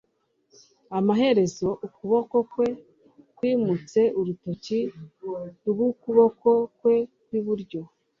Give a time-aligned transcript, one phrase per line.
[0.97, 2.67] amaherezo, ukuboko kwe
[3.37, 4.79] kwimutse, urutoki
[5.69, 7.81] rw'ukuboko kwe kw'iburyo